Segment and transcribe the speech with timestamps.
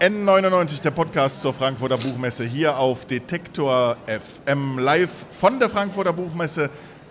[0.00, 6.70] N99, der Podcast zur Frankfurter Buchmesse, hier auf Detektor FM live von der Frankfurter Buchmesse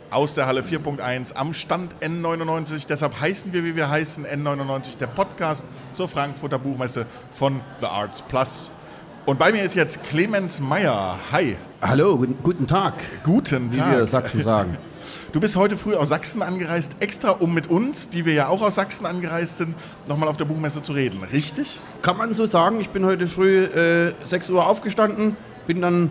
[0.10, 2.88] aus der Halle 4.1 am Stand N99.
[2.88, 8.22] Deshalb heißen wir, wie wir heißen, N99, der Podcast zur Frankfurter Buchmesse von The Arts
[8.22, 8.72] Plus.
[9.26, 11.20] Und bei mir ist jetzt Clemens Meyer.
[11.34, 11.58] Hi.
[11.80, 12.96] Hallo, guten, guten Tag.
[13.24, 13.92] Guten Tag.
[13.92, 14.78] Wie wir Sachsen sagen.
[15.32, 18.62] Du bist heute früh aus Sachsen angereist, extra um mit uns, die wir ja auch
[18.62, 19.76] aus Sachsen angereist sind,
[20.08, 21.22] nochmal auf der Buchmesse zu reden.
[21.32, 21.80] Richtig?
[22.02, 22.82] Kann man so sagen.
[22.82, 26.10] Ich bin heute früh äh, 6 Uhr aufgestanden, bin dann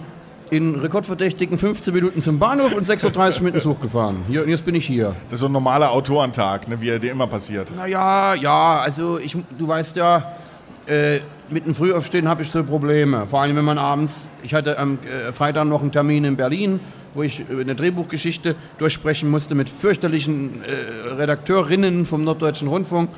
[0.51, 4.25] in rekordverdächtigen 15 Minuten zum Bahnhof und 6.30 Uhr mit dem Zug gefahren.
[4.29, 5.17] Hier, und jetzt bin ich hier.
[5.29, 7.75] Das ist so ein normaler Autorentag, ne, wie er dir immer passiert.
[7.75, 10.37] Naja, ja, also ich, du weißt ja,
[10.87, 13.27] äh, mit dem Frühaufstehen habe ich so Probleme.
[13.27, 16.81] Vor allem, wenn man abends, ich hatte am äh, Freitag noch einen Termin in Berlin,
[17.15, 23.11] wo ich eine Drehbuchgeschichte durchsprechen musste mit fürchterlichen äh, Redakteurinnen vom Norddeutschen Rundfunk.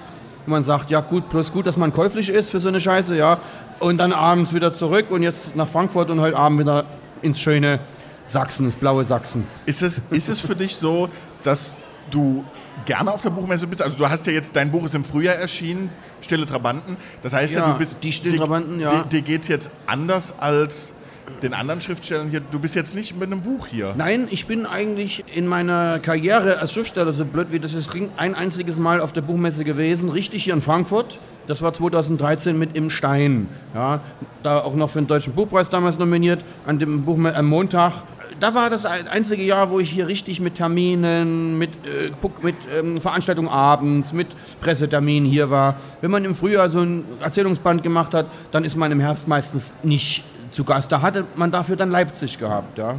[0.46, 3.16] Und man sagt, ja gut, bloß gut, dass man käuflich ist für so eine Scheiße,
[3.16, 3.38] ja.
[3.80, 6.84] Und dann abends wieder zurück und jetzt nach Frankfurt und heute Abend wieder
[7.22, 7.80] ins schöne
[8.26, 9.46] Sachsen, ins blaue Sachsen.
[9.66, 11.08] Ist es, ist es für dich so,
[11.42, 12.44] dass du
[12.84, 13.82] gerne auf der Buchmesse bist?
[13.82, 16.96] Also du hast ja jetzt, dein Buch ist im Frühjahr erschienen, Stille Trabanten.
[17.22, 18.02] Das heißt ja, Ja, du bist...
[18.02, 19.02] die Stillen dir- Trabanten, ja.
[19.02, 20.94] Dir, dir geht es jetzt anders als
[21.42, 22.40] den anderen Schriftstellern hier.
[22.40, 23.94] Du bist jetzt nicht mit einem Buch hier.
[23.96, 28.10] Nein, ich bin eigentlich in meiner Karriere als Schriftsteller, so blöd wie das ist, klingt,
[28.16, 31.18] ein einziges Mal auf der Buchmesse gewesen, richtig hier in Frankfurt.
[31.46, 33.46] Das war 2013 mit Im Stein.
[33.74, 34.00] Ja,
[34.42, 37.92] da auch noch für den Deutschen Buchpreis damals nominiert, an dem Buch am Montag.
[38.40, 42.10] Da war das ein- einzige Jahr, wo ich hier richtig mit Terminen, mit, äh,
[42.42, 44.28] mit ähm, Veranstaltungen abends, mit
[44.60, 45.76] Presseterminen hier war.
[46.00, 49.74] Wenn man im Frühjahr so ein Erzählungsband gemacht hat, dann ist man im Herbst meistens
[49.82, 50.22] nicht
[50.52, 50.92] zu Gast.
[50.92, 52.78] Da hatte man dafür dann Leipzig gehabt.
[52.78, 52.94] Ja.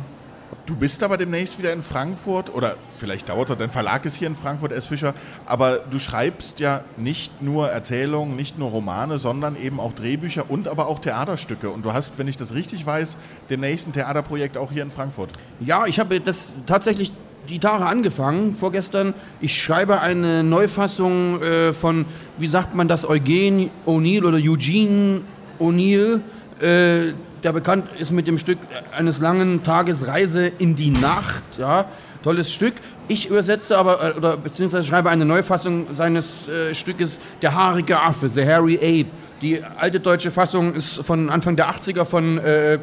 [0.66, 4.28] Du bist aber demnächst wieder in Frankfurt oder vielleicht dauert es, dein Verlag ist hier
[4.28, 4.88] in Frankfurt, S.
[4.88, 5.14] Fischer,
[5.46, 10.68] aber du schreibst ja nicht nur Erzählungen, nicht nur Romane, sondern eben auch Drehbücher und
[10.68, 11.70] aber auch Theaterstücke.
[11.70, 13.18] Und du hast, wenn ich das richtig weiß,
[13.50, 15.32] demnächst ein Theaterprojekt auch hier in Frankfurt.
[15.60, 17.12] Ja, ich habe das tatsächlich
[17.50, 19.14] die Tage angefangen, vorgestern.
[19.42, 22.06] Ich schreibe eine Neufassung äh, von,
[22.38, 25.22] wie sagt man das, Eugene O'Neill oder Eugene
[25.60, 26.22] O'Neill,
[26.62, 27.14] äh,
[27.44, 28.58] der bekannt ist mit dem Stück
[28.92, 31.44] eines langen Tages Reise in die Nacht.
[31.58, 31.86] Ja,
[32.24, 32.76] tolles Stück.
[33.08, 38.30] Ich übersetze aber, äh, oder beziehungsweise schreibe eine Neufassung seines äh, Stückes Der haarige Affe,
[38.30, 39.12] The Hairy Ape.
[39.42, 42.80] Die alte deutsche Fassung ist von Anfang der 80er von äh,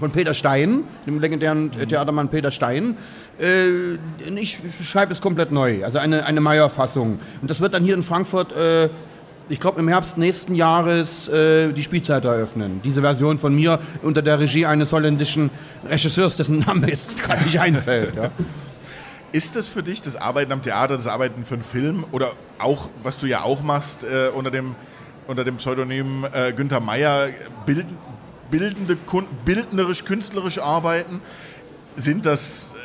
[0.00, 2.96] von Peter Stein, dem legendären äh, Theatermann Peter Stein.
[3.40, 3.94] Äh,
[4.34, 7.18] ich schreibe es komplett neu, also eine, eine Meyer-Fassung.
[7.40, 8.88] Und das wird dann hier in Frankfurt, äh,
[9.48, 12.80] ich glaube im Herbst nächsten Jahres, äh, die Spielzeit eröffnen.
[12.82, 15.50] Diese Version von mir unter der Regie eines holländischen
[15.88, 18.16] Regisseurs, dessen Name jetzt gerade nicht einfällt.
[18.16, 18.30] Ja.
[19.32, 22.88] Ist das für dich das Arbeiten am Theater, das Arbeiten für einen Film oder auch,
[23.02, 24.76] was du ja auch machst äh, unter, dem,
[25.26, 27.30] unter dem Pseudonym äh, Günther Meyer,
[27.66, 27.86] bild,
[28.52, 28.96] bildende,
[29.44, 31.20] bildnerisch-künstlerisch arbeiten?
[31.96, 32.76] Sind das,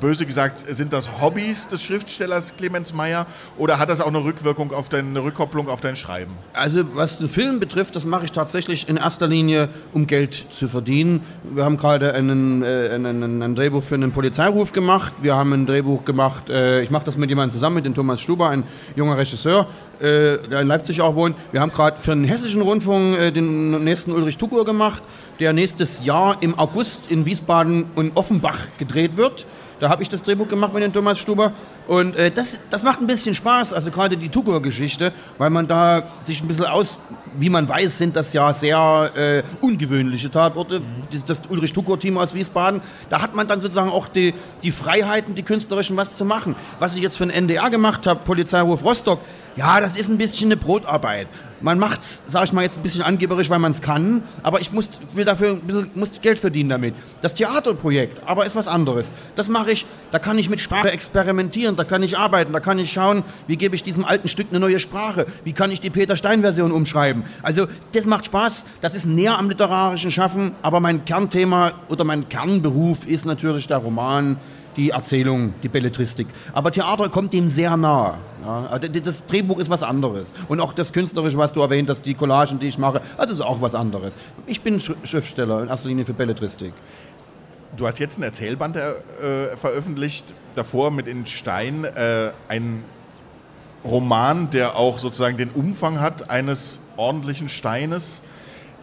[0.00, 3.26] böse gesagt, sind das Hobbys des Schriftstellers Clemens Meyer
[3.58, 6.32] oder hat das auch eine Rückwirkung auf dein, eine Rückkopplung auf dein Schreiben?
[6.52, 10.68] Also was den Film betrifft, das mache ich tatsächlich in erster Linie, um Geld zu
[10.68, 11.22] verdienen.
[11.44, 15.12] Wir haben gerade einen, äh, einen, ein Drehbuch für einen Polizeiruf gemacht.
[15.22, 18.20] Wir haben ein Drehbuch gemacht, äh, ich mache das mit jemandem zusammen, mit dem Thomas
[18.20, 18.64] Stuber, ein
[18.96, 19.68] junger Regisseur,
[20.00, 21.36] äh, der in Leipzig auch wohnt.
[21.52, 25.02] Wir haben gerade für den Hessischen Rundfunk äh, den nächsten Ulrich Tukur gemacht,
[25.40, 29.46] der nächstes Jahr im August in Wiesbaden und Offenbach gedreht wird.
[29.80, 31.52] Da habe ich das Drehbuch gemacht mit dem Thomas Stuber.
[31.86, 36.04] Und äh, das, das macht ein bisschen Spaß, also gerade die Tukur-Geschichte, weil man da
[36.24, 37.00] sich ein bisschen aus,
[37.38, 40.82] wie man weiß, sind das ja sehr äh, ungewöhnliche Tatorte.
[41.12, 42.80] Das, das Ulrich Tukur-Team aus Wiesbaden,
[43.10, 46.54] da hat man dann sozusagen auch die, die Freiheiten, die künstlerischen, was zu machen.
[46.78, 49.20] Was ich jetzt für den NDR gemacht habe, Polizeiruf Rostock,
[49.56, 51.28] ja, das ist ein bisschen eine Brotarbeit.
[51.64, 54.70] Man macht's, sag ich mal jetzt ein bisschen angeberisch, weil man es kann, aber ich
[54.70, 56.94] muss, will dafür bisschen muss Geld verdienen damit.
[57.22, 59.10] Das Theaterprojekt, aber ist was anderes.
[59.34, 62.78] Das mache ich, da kann ich mit Sprache experimentieren, da kann ich arbeiten, da kann
[62.78, 65.88] ich schauen, wie gebe ich diesem alten Stück eine neue Sprache, wie kann ich die
[65.88, 67.24] Peter Stein-Version umschreiben.
[67.40, 72.28] Also das macht Spaß, das ist näher am literarischen Schaffen, aber mein Kernthema oder mein
[72.28, 74.36] Kernberuf ist natürlich der Roman,
[74.76, 76.26] die Erzählung, die Belletristik.
[76.52, 78.18] Aber Theater kommt dem sehr nah.
[78.44, 80.32] Ja, also das Drehbuch ist was anderes.
[80.48, 83.40] Und auch das Künstlerische, was du erwähnt hast, die Collagen, die ich mache, das ist
[83.40, 84.14] auch was anderes.
[84.46, 86.74] Ich bin Sch Schriftsteller, in erster Linie für Belletristik.
[87.76, 92.84] Du hast jetzt ein Erzählband äh, veröffentlicht, davor mit in Stein äh, ein
[93.84, 98.22] Roman, der auch sozusagen den Umfang hat eines ordentlichen Steines.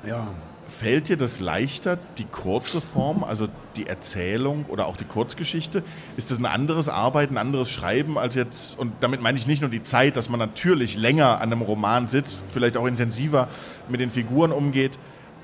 [0.05, 0.27] Ja.
[0.67, 5.83] fällt dir das leichter, die kurze Form, also die Erzählung oder auch die Kurzgeschichte?
[6.17, 9.61] Ist das ein anderes Arbeiten, ein anderes Schreiben als jetzt, und damit meine ich nicht
[9.61, 13.47] nur die Zeit, dass man natürlich länger an einem Roman sitzt, vielleicht auch intensiver
[13.89, 14.97] mit den Figuren umgeht,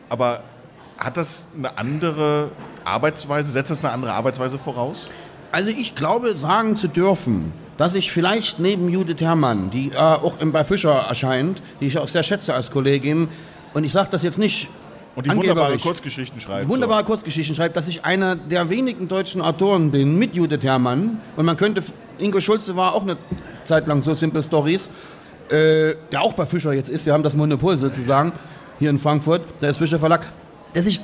[0.09, 0.43] aber
[0.97, 2.51] hat das eine andere
[2.83, 5.09] Arbeitsweise, setzt das eine andere Arbeitsweise voraus?
[5.51, 10.35] Also ich glaube, sagen zu dürfen, dass ich vielleicht neben Judith Herrmann, die äh, auch
[10.37, 13.29] bei Fischer erscheint, die ich auch sehr schätze als Kollegin,
[13.73, 14.69] und ich sage das jetzt nicht
[15.17, 16.69] und die wunderbare Kurzgeschichten schreibt.
[16.69, 17.07] Wunderbare so.
[17.07, 21.19] Kurzgeschichten schreibt, dass ich einer der wenigen deutschen Autoren bin mit Judith Herrmann.
[21.35, 21.81] Und man könnte,
[22.19, 23.17] Ingo Schulze war auch eine
[23.65, 24.91] Zeit lang so Simple Stories,
[25.49, 27.07] äh, der auch bei Fischer jetzt ist.
[27.07, 28.31] Wir haben das Monopol sozusagen
[28.77, 29.41] hier in Frankfurt.
[29.59, 30.27] Der ist Fischer Verlag.
[30.75, 31.01] Dass ich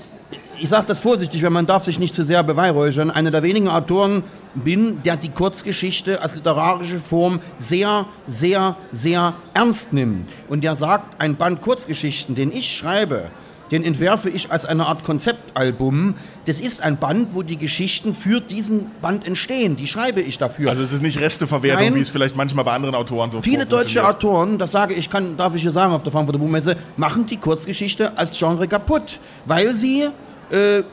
[0.60, 3.68] ich sage das vorsichtig, weil man darf sich nicht zu sehr beweihräuchern, einer der wenigen
[3.68, 4.24] Autoren
[4.54, 10.30] bin, der die Kurzgeschichte als literarische Form sehr, sehr, sehr ernst nimmt.
[10.48, 13.32] Und der sagt, ein Band Kurzgeschichten, den ich schreibe,
[13.74, 16.14] den entwerfe ich als eine Art Konzeptalbum.
[16.46, 19.76] Das ist ein Band, wo die Geschichten für diesen Band entstehen.
[19.76, 20.70] Die schreibe ich dafür.
[20.70, 23.66] Also es ist nicht Resteverwertung, Nein, wie es vielleicht manchmal bei anderen Autoren so Viele
[23.66, 27.26] deutsche Autoren, das sage ich, kann, darf ich hier sagen auf der Frankfurter Buchmesse, machen
[27.26, 30.08] die Kurzgeschichte als Genre kaputt, weil sie
[30.52, 30.84] äh,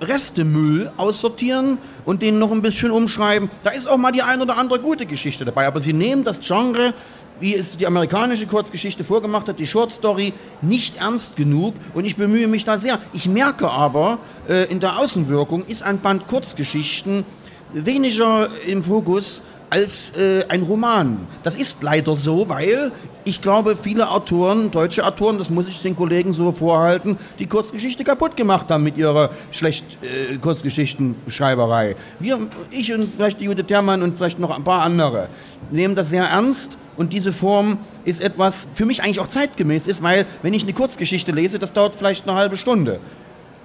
[0.00, 1.76] Restemüll aussortieren
[2.06, 3.50] und den noch ein bisschen umschreiben.
[3.62, 6.40] Da ist auch mal die ein oder andere gute Geschichte dabei, aber sie nehmen das
[6.40, 6.94] Genre
[7.40, 10.32] wie es die amerikanische Kurzgeschichte vorgemacht hat, die Short Story,
[10.62, 12.98] nicht ernst genug und ich bemühe mich da sehr.
[13.12, 17.24] Ich merke aber, äh, in der Außenwirkung ist ein Band Kurzgeschichten
[17.72, 21.26] weniger im Fokus als äh, ein Roman.
[21.44, 22.92] Das ist leider so, weil
[23.24, 28.02] ich glaube, viele Autoren, deutsche Autoren, das muss ich den Kollegen so vorhalten, die Kurzgeschichte
[28.02, 31.96] kaputt gemacht haben mit ihrer schlecht äh, Kurzgeschichtenschreiberei.
[32.18, 32.38] Wir,
[32.70, 35.28] ich und vielleicht die Judith Termann und vielleicht noch ein paar andere,
[35.70, 40.02] nehmen das sehr ernst und diese Form ist etwas für mich eigentlich auch zeitgemäß ist,
[40.02, 42.98] weil wenn ich eine Kurzgeschichte lese, das dauert vielleicht eine halbe Stunde.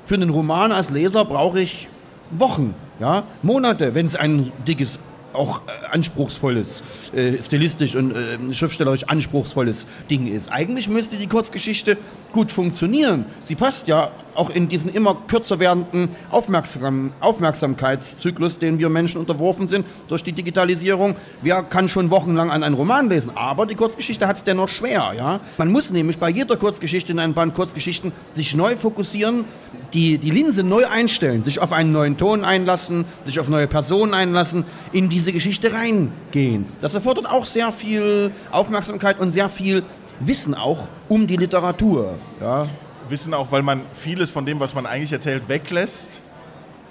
[0.06, 1.90] Für einen Roman als Leser brauche ich
[2.32, 5.00] Wochen, ja, Monate, wenn es ein dickes
[5.36, 6.84] auch äh, anspruchsvolles,
[7.14, 10.52] äh, stilistisch und äh, schriftstellerisch anspruchsvolles Ding ist.
[10.52, 11.98] Eigentlich müsste die Kurzgeschichte
[12.32, 13.26] gut funktionieren.
[13.44, 19.68] Sie passt ja auch in diesen immer kürzer werdenden Aufmerksam Aufmerksamkeitszyklus, den wir Menschen unterworfen
[19.68, 21.16] sind durch die Digitalisierung.
[21.42, 23.32] Wer kann schon wochenlang an einen Roman lesen?
[23.36, 25.14] Aber die Kurzgeschichte hat es dennoch schwer.
[25.16, 25.40] Ja?
[25.58, 29.46] Man muss nämlich bei jeder Kurzgeschichte in einem Band Kurzgeschichten sich neu fokussieren,
[29.94, 34.14] die, die Linse neu einstellen, sich auf einen neuen Ton einlassen, sich auf neue Personen
[34.14, 36.66] einlassen, in diese Geschichte reingehen.
[36.82, 39.84] Das erfordert auch sehr viel Aufmerksamkeit und sehr viel
[40.20, 42.16] Wissen auch um die Literatur.
[42.42, 42.68] Ja?
[43.10, 46.22] Wissen auch, weil man vieles von dem, was man eigentlich erzählt, weglässt?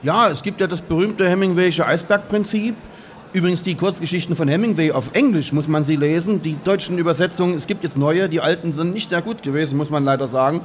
[0.03, 2.75] Ja, es gibt ja das berühmte Hemingway'sche Eisbergprinzip.
[3.33, 6.43] Übrigens die Kurzgeschichten von Hemingway auf Englisch muss man sie lesen.
[6.43, 9.91] Die deutschen Übersetzungen, es gibt jetzt neue, die alten sind nicht sehr gut gewesen, muss
[9.91, 10.61] man leider sagen.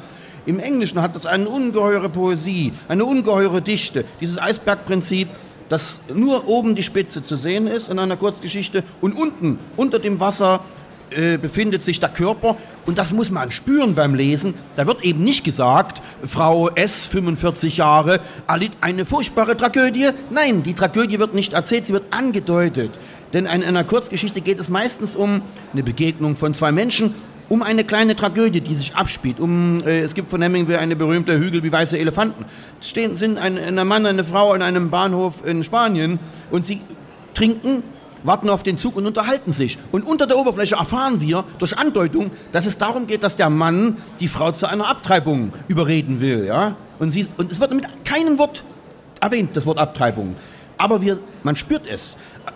[0.45, 4.05] Im Englischen hat es eine ungeheure Poesie, eine ungeheure Dichte.
[4.21, 5.29] Dieses Eisbergprinzip,
[5.69, 10.19] dass nur oben die Spitze zu sehen ist in einer Kurzgeschichte und unten, unter dem
[10.19, 10.61] Wasser,
[11.11, 12.55] äh, befindet sich der Körper
[12.85, 14.53] und das muss man spüren beim Lesen.
[14.75, 20.09] Da wird eben nicht gesagt, Frau S, 45 Jahre, erlitt eine furchtbare Tragödie.
[20.29, 22.91] Nein, die Tragödie wird nicht erzählt, sie wird angedeutet.
[23.33, 25.41] Denn in einer Kurzgeschichte geht es meistens um
[25.73, 27.15] eine Begegnung von zwei Menschen,
[27.49, 29.39] um eine kleine Tragödie, die sich abspielt.
[29.39, 32.45] Um, äh, es gibt von Hemingway eine berühmte Hügel wie weiße Elefanten.
[32.79, 36.19] Es stehen, sind ein, ein Mann eine Frau in einem Bahnhof in Spanien
[36.51, 36.81] und sie
[37.33, 37.83] trinken
[38.23, 39.77] warten auf den Zug und unterhalten sich.
[39.91, 43.97] Und unter der Oberfläche erfahren wir durch Andeutung, dass es darum geht, dass der Mann
[44.19, 46.45] die Frau zu einer Abtreibung überreden will.
[46.45, 46.75] Ja?
[46.99, 48.63] Und, sie, und es wird mit keinem Wort
[49.21, 50.35] erwähnt, das Wort Abtreibung.
[50.77, 52.15] Aber wir, man spürt es.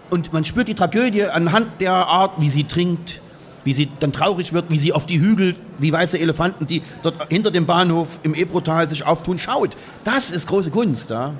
[0.09, 3.21] Und man spürt die Tragödie anhand der Art, wie sie trinkt,
[3.63, 7.29] wie sie dann traurig wird, wie sie auf die Hügel, wie weiße Elefanten, die dort
[7.29, 9.75] hinter dem Bahnhof im Ebrotal sich auftun, schaut.
[10.03, 11.09] Das ist große Kunst.
[11.09, 11.33] Ja?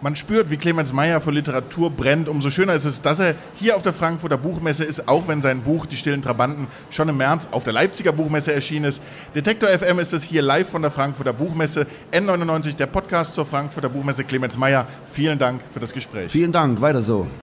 [0.00, 2.28] man spürt, wie Clemens Meyer für Literatur brennt.
[2.28, 5.62] Umso schöner ist es, dass er hier auf der Frankfurter Buchmesse ist, auch wenn sein
[5.62, 9.02] Buch Die stillen Trabanten schon im März auf der Leipziger Buchmesse erschienen ist.
[9.34, 11.86] Detektor FM ist es hier live von der Frankfurter Buchmesse.
[12.12, 14.24] N99, der Podcast zur Frankfurter Buchmesse.
[14.24, 16.30] Clemens Meyer, vielen Dank für das Gespräch.
[16.30, 17.26] Vielen Dank, weiter so.